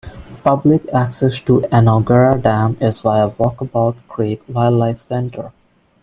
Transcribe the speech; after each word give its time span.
Public 0.43 0.81
access 0.95 1.39
to 1.41 1.61
Enoggera 1.71 2.41
Dam 2.41 2.75
is 2.81 3.01
via 3.01 3.29
Walkabout 3.29 3.97
Creek 4.07 4.41
Wildlife 4.47 4.99
Centre. 5.07 5.51